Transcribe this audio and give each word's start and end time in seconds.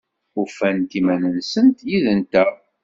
Ufant 0.41 0.91
iman-nsent 0.99 1.77
yid-nteɣ? 1.89 2.51